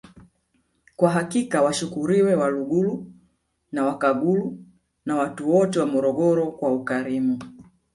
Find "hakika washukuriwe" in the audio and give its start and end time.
1.09-2.35